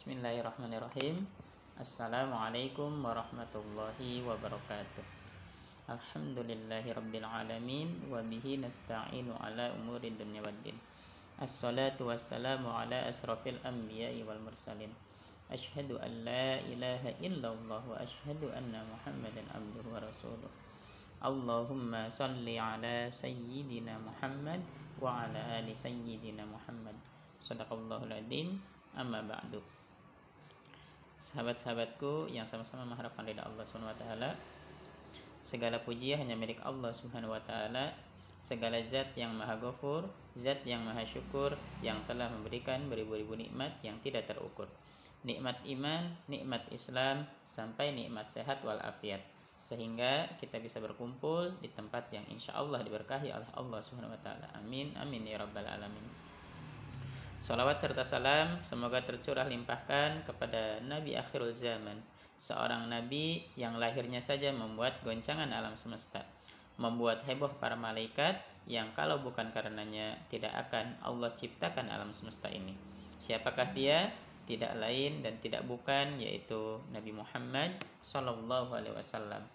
[0.00, 1.28] Bismillahirrahmanirrahim.
[1.76, 5.04] Assalamualaikum warahmatullahi wabarakatuh.
[5.92, 10.72] Alhamdulillahi rabbil alamin wa nasta'inu ala umuri dunya waddin.
[11.36, 14.88] Assalatu wassalamu ala asrafil anbiya'i wal mursalin.
[15.52, 20.48] Ashhadu an la ilaha illallah wa ashhadu anna Muhammadan abduhu wa rasuluh.
[21.20, 24.64] Allahumma salli ala sayyidina Muhammad
[24.96, 26.96] wa ala ali sayyidina Muhammad.
[27.44, 28.56] Sadaqallahul adzim.
[28.96, 29.60] Amma ba'du
[31.20, 34.30] sahabat-sahabatku yang sama-sama mengharapkan ridha Allah Subhanahu wa taala.
[35.44, 37.92] Segala puji hanya milik Allah Subhanahu wa taala.
[38.40, 41.52] Segala zat yang maha ghafur, zat yang maha syukur
[41.84, 44.64] yang telah memberikan beribu-ribu nikmat yang tidak terukur.
[45.28, 49.20] Nikmat iman, nikmat Islam, sampai nikmat sehat walafiat
[49.60, 54.48] sehingga kita bisa berkumpul di tempat yang insya Allah diberkahi oleh Allah Subhanahu wa taala.
[54.56, 56.29] Amin amin ya rabbal alamin.
[57.40, 61.96] Salawat serta salam semoga tercurah limpahkan kepada Nabi akhirul zaman,
[62.36, 66.20] seorang nabi yang lahirnya saja membuat goncangan alam semesta,
[66.76, 72.76] membuat heboh para malaikat yang kalau bukan karenanya tidak akan Allah ciptakan alam semesta ini.
[73.16, 74.12] Siapakah dia?
[74.44, 77.72] Tidak lain dan tidak bukan yaitu Nabi Muhammad
[78.04, 79.48] Sallallahu Alaihi Wasallam.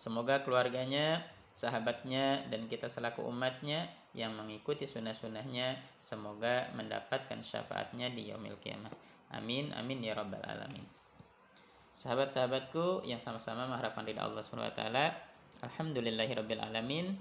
[0.00, 1.20] Semoga keluarganya,
[1.52, 3.86] sahabatnya, dan kita selaku umatnya
[4.16, 8.92] yang mengikuti sunnah-sunnahnya semoga mendapatkan syafaatnya di yaumil kiamah.
[9.32, 10.84] Amin amin ya rabbal alamin.
[11.92, 15.12] Sahabat-sahabatku yang sama-sama mengharapkan ridha Allah Subhanahu wa taala.
[15.60, 17.16] Alhamdulillahirabbil alamin.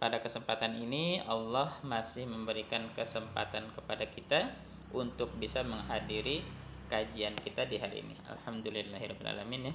[0.00, 4.48] Pada kesempatan ini Allah masih memberikan kesempatan kepada kita
[4.96, 6.40] untuk bisa menghadiri
[6.88, 8.16] kajian kita di hari ini.
[8.24, 9.74] Alhamdulillahirabbil alamin ya.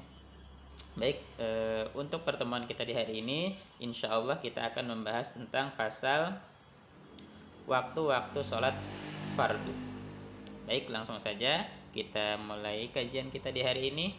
[0.95, 1.47] Baik, e,
[1.91, 3.51] untuk pertemuan kita di hari ini,
[3.83, 6.39] insya Allah kita akan membahas tentang pasal
[7.67, 8.71] waktu-waktu sholat
[9.35, 9.75] fardu.
[10.63, 14.15] Baik, langsung saja kita mulai kajian kita di hari ini.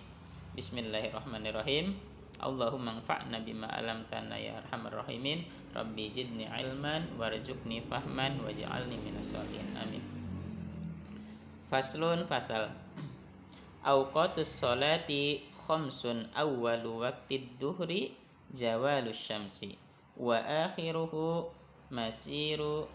[0.52, 1.96] Bismillahirrahmanirrahim.
[2.44, 5.48] Allahumma anfa'na bima alam tanah ya arhamar rahimin.
[5.72, 9.64] Rabbi jidni ilman warzuqni fahman waj'alni minas sholihin.
[9.80, 10.04] Amin.
[11.72, 12.68] Faslun fasal.
[13.80, 18.14] Auqatus sholati khamsun awwalu waqtid duhri
[18.54, 19.74] zawalus syamsi
[20.14, 21.50] wa akhiruhu
[21.90, 22.86] masiru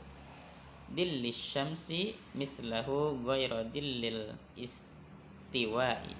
[0.89, 6.15] dillis syamsi mislahu ghayra dillil istiwa'i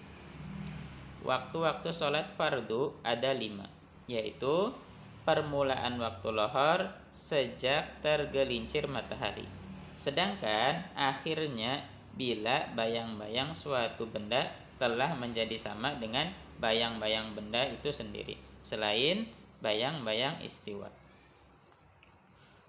[1.24, 3.66] waktu-waktu sholat fardu ada lima
[4.12, 4.76] yaitu
[5.22, 9.46] permulaan waktu lohor sejak tergelincir matahari.
[9.94, 11.86] Sedangkan akhirnya
[12.18, 14.50] bila bayang-bayang suatu benda
[14.82, 18.34] telah menjadi sama dengan bayang-bayang benda itu sendiri
[18.66, 19.30] selain
[19.62, 20.90] bayang-bayang istiwa.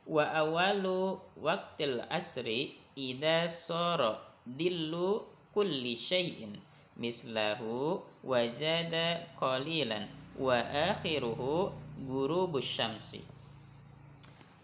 [0.04, 5.24] Wa awalu waktil asri ida soro dillu
[5.56, 6.60] kulli syai'in
[7.00, 10.04] mislahu wajada qalilan
[10.36, 10.60] wa
[10.92, 11.72] akhiruhu
[12.04, 13.24] gurubus syamsi.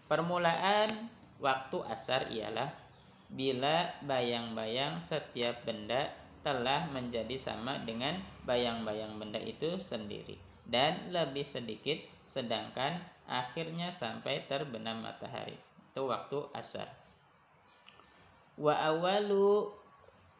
[0.05, 0.89] Permulaan
[1.41, 2.69] waktu asar ialah
[3.29, 8.15] bila bayang-bayang setiap benda telah menjadi sama dengan
[8.47, 10.39] bayang-bayang benda itu sendiri
[10.69, 15.57] dan lebih sedikit sedangkan akhirnya sampai terbenam matahari.
[15.89, 16.87] Itu waktu asar.
[18.55, 19.73] Wa awalu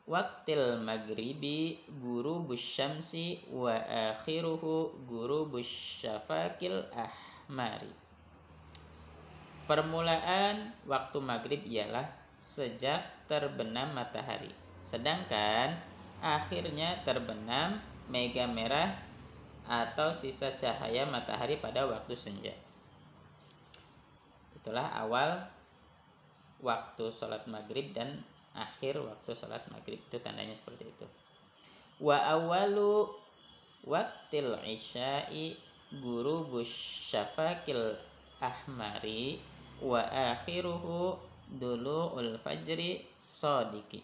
[0.06, 3.74] waktil maghribi guru busyamsi wa
[4.14, 7.94] akhiruhu guru busyafakil ahmari.
[9.66, 12.10] Permulaan waktu maghrib ialah
[12.42, 15.76] sejak terbenam matahari sedangkan
[16.20, 17.80] akhirnya terbenam
[18.12, 18.96] mega merah
[19.70, 22.52] atau sisa cahaya matahari pada waktu senja.
[24.58, 25.46] Itulah awal
[26.60, 28.26] waktu sholat maghrib dan
[28.58, 31.08] akhir waktu sholat maghrib itu tandanya seperti itu.
[32.02, 33.08] Wa awalu
[33.86, 35.56] waktil isya'i
[36.02, 37.96] guru syafakil
[38.42, 39.40] ahmari
[39.80, 40.04] wa
[40.36, 41.16] akhiruhu
[41.50, 44.04] dulu ul fajri sodiki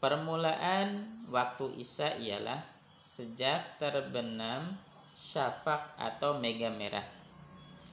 [0.00, 2.64] Permulaan waktu Isya ialah
[2.96, 4.80] sejak terbenam
[5.20, 7.04] syafaq atau mega merah.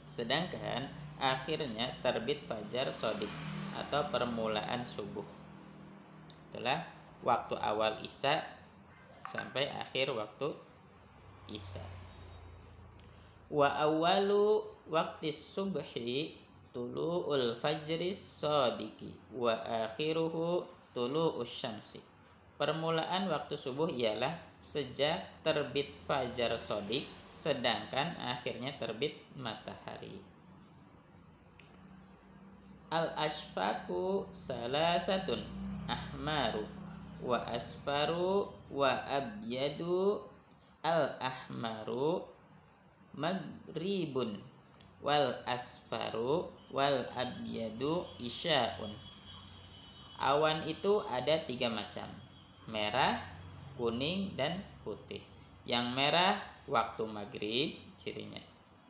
[0.08, 0.88] Sedangkan
[1.20, 3.30] akhirnya terbit fajar sodik
[3.76, 5.28] atau permulaan subuh.
[6.48, 6.88] Itulah
[7.28, 8.40] waktu awal Isya
[9.28, 10.56] sampai akhir waktu
[11.52, 11.84] Isya.
[13.52, 16.40] Wa awalu waktu subhi
[16.72, 19.56] tulu'ul fajri sodiki wa
[19.88, 22.02] akhiruhu tulu usyamsi.
[22.58, 30.18] Permulaan waktu subuh ialah sejak terbit fajar sodik, sedangkan akhirnya terbit matahari.
[32.88, 35.44] al asfaku salasatun
[35.92, 36.64] ahmaru
[37.20, 40.24] wa asfaru wa abyadu
[40.88, 42.24] al ahmaru
[43.12, 44.40] magribun
[45.04, 48.96] wal asfaru wal abyadu isyaun
[50.18, 52.06] awan itu ada tiga macam.
[52.68, 53.22] Merah
[53.78, 55.22] kuning dan putih.
[55.64, 58.42] Yang merah waktu maghrib cirinya.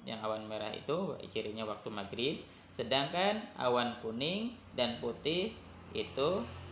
[0.08, 2.36] Yang awan merah itu cirinya waktu maghrib.
[2.72, 5.52] Sedangkan awan kuning dan putih
[5.92, 6.30] itu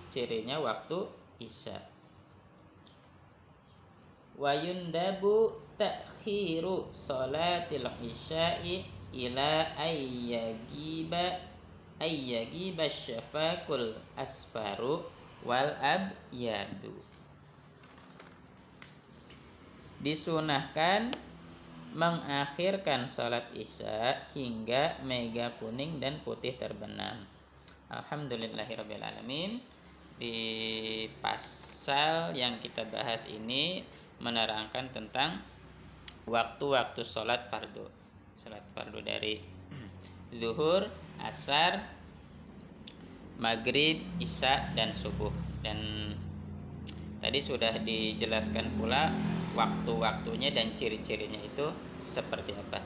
[0.10, 1.08] cirinya waktu
[1.42, 1.76] isya.
[4.36, 8.84] Wa yundabu ta'khiru salatil isya'i
[9.16, 11.55] ila ayyagiba
[12.06, 15.02] ayyagiba syafakul asfaru
[15.42, 16.94] wal abyadu
[20.06, 21.10] disunahkan
[21.96, 27.24] mengakhirkan sholat isya hingga mega kuning dan putih terbenam.
[27.88, 29.74] Alhamdulillahirrabbilalamin
[30.16, 30.38] Di
[31.20, 33.84] pasal yang kita bahas ini
[34.24, 35.44] menerangkan tentang
[36.24, 37.84] waktu-waktu sholat fardu.
[38.40, 39.44] Sholat fardu dari
[40.40, 40.88] zuhur,
[41.20, 41.95] asar,
[43.40, 45.32] maghrib, isya, dan subuh.
[45.60, 46.12] Dan
[47.20, 49.10] tadi sudah dijelaskan pula
[49.56, 51.68] waktu-waktunya dan ciri-cirinya itu
[52.04, 52.80] seperti apa.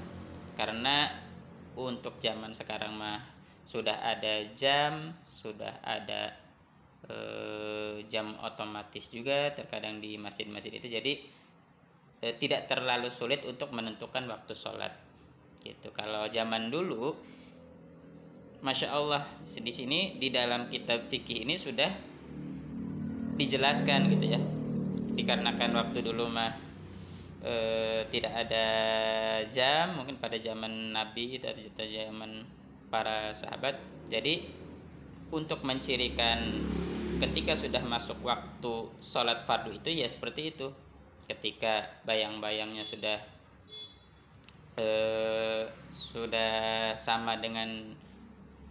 [0.55, 1.09] Karena
[1.79, 3.19] untuk zaman sekarang mah
[3.69, 6.33] sudah ada jam sudah ada
[7.05, 7.15] e,
[8.09, 10.87] jam otomatis juga terkadang di masjid-masjid itu.
[10.89, 11.13] Jadi
[12.21, 14.93] e, tidak terlalu sulit untuk menentukan waktu sholat.
[15.61, 15.91] Gitu.
[15.91, 17.13] Kalau zaman dulu
[18.59, 21.87] masya Allah di sini di dalam kitab fikih ini sudah
[23.39, 24.39] dijelaskan gitu ya.
[25.15, 26.51] Dikarenakan waktu dulu mah
[27.39, 27.53] e,
[28.11, 28.67] tidak ada
[29.47, 32.43] jam mungkin pada zaman Nabi itu atau zaman
[32.91, 33.79] para sahabat.
[34.11, 34.43] Jadi
[35.31, 36.39] untuk mencirikan
[37.19, 40.67] ketika sudah masuk waktu sholat fardu itu ya seperti itu.
[41.29, 43.21] Ketika bayang-bayangnya sudah
[44.75, 44.87] e,
[45.93, 47.95] sudah sama dengan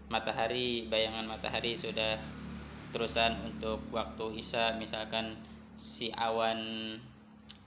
[0.08, 2.16] matahari bayangan matahari sudah
[2.92, 4.76] terusan untuk waktu isya.
[4.80, 5.36] Misalkan
[5.76, 6.96] si awan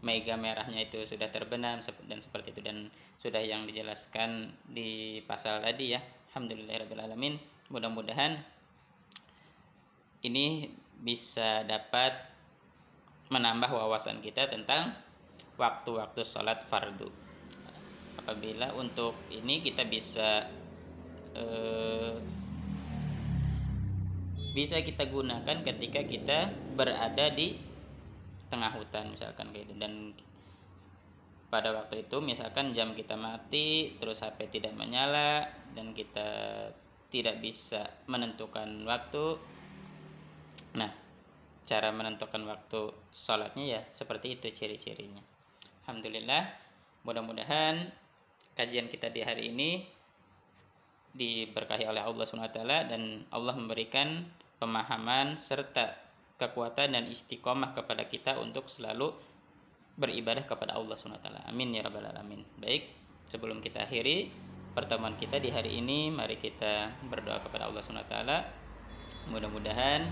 [0.01, 1.79] mega merahnya itu sudah terbenam
[2.09, 2.61] dan seperti itu.
[2.65, 2.89] Dan
[3.21, 6.01] sudah yang dijelaskan di pasal tadi ya.
[6.31, 7.35] Alhamdulillahirobbilalamin
[7.69, 8.39] mudah-mudahan
[10.23, 10.69] ini
[11.01, 12.13] bisa dapat
[13.33, 14.93] menambah wawasan kita tentang
[15.57, 17.09] waktu-waktu sholat fardu.
[18.21, 20.45] Apabila untuk ini kita bisa
[21.35, 22.15] eh,
[24.51, 27.55] bisa kita gunakan ketika kita berada di
[28.51, 30.11] tengah hutan misalkan kayak itu dan
[31.51, 36.27] pada waktu itu misalkan jam kita mati terus HP tidak menyala dan kita
[37.11, 39.35] tidak bisa menentukan waktu.
[40.79, 40.91] Nah
[41.67, 45.23] cara menentukan waktu sholatnya ya seperti itu ciri-cirinya.
[45.83, 46.47] Alhamdulillah
[47.03, 47.91] mudah-mudahan
[48.55, 49.83] kajian kita di hari ini
[51.11, 54.23] diberkahi oleh Allah SWT dan Allah memberikan
[54.61, 55.97] pemahaman serta
[56.39, 59.13] kekuatan dan istiqomah kepada kita untuk selalu
[59.99, 61.27] beribadah kepada Allah SWT.
[61.45, 62.41] Amin ya rabbal alamin.
[62.57, 62.89] Baik,
[63.27, 64.31] sebelum kita akhiri
[64.71, 68.15] pertemuan kita di hari ini, mari kita berdoa kepada Allah SWT.
[69.29, 70.09] Mudah-mudahan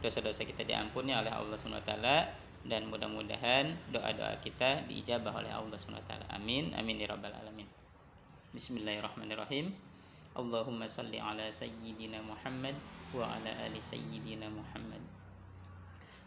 [0.00, 1.92] dosa-dosa kita diampuni oleh Allah SWT
[2.64, 6.32] dan mudah-mudahan doa-doa kita diijabah oleh Allah SWT.
[6.32, 6.72] Amin.
[6.76, 7.68] Amin ya rabbal alamin.
[8.50, 9.74] Bismillahirrahmanirrahim.
[10.34, 12.74] Allahumma salli ala sayyidina Muhammad
[13.10, 15.02] وعلى آل سيدنا محمد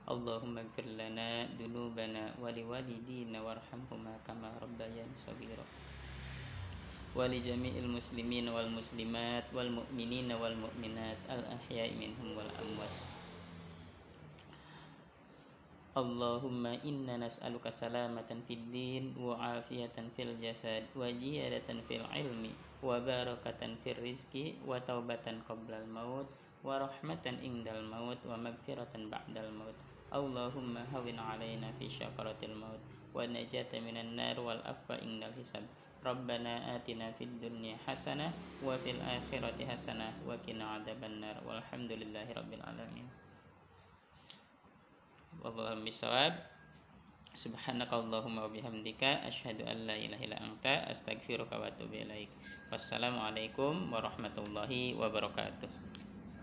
[0.04, 5.66] اللهم اغفر لنا ذنوبنا ولوالدينا وارحمهما كما ربياني صغيرا
[7.16, 13.13] ولجميع المسلمين والمسلمات والمؤمنين والمؤمنات الأحياء منهم والأموات
[15.94, 22.44] اللهم إنا نسألك سلامة في الدين وعافية في الجسد وجيادة في العلم
[22.82, 24.34] وبركة في الرزق
[24.66, 26.30] وتوبة قبل الموت
[26.66, 29.78] ورحمة عند الموت ومغفرة بعد الموت.
[30.14, 32.82] اللهم هون علينا في شكرة الموت
[33.14, 35.66] والنجاة من النار والأفق عند الحساب.
[36.06, 38.34] ربنا آتنا في الدنيا حسنة
[38.66, 41.38] وفي الآخرة حسنة وقنا عذاب النار.
[41.46, 43.33] والحمد لله رب العالمين.
[45.44, 46.40] wallahu bisawab
[47.36, 52.32] subhanakallahumma wabihamdika asyhadu an la ilaha illa anta astaghfiruka wa atubu ilaik.
[52.72, 56.13] Wassalamualaikum warahmatullahi wabarakatuh.